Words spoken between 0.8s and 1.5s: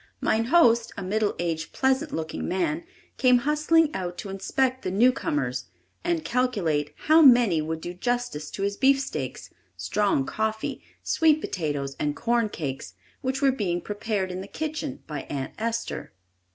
a middle